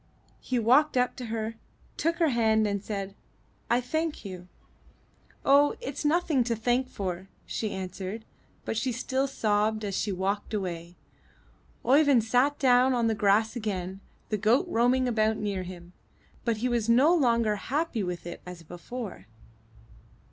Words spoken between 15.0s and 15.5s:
about